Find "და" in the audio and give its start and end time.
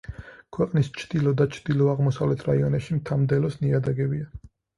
1.41-1.47